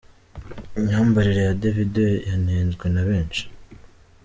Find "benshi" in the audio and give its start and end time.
3.07-3.43